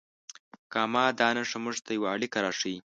[0.73, 2.77] کامه دا نښه موږ ته یوه اړیکه راښیي.